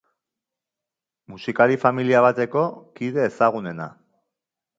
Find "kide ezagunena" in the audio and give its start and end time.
2.97-3.89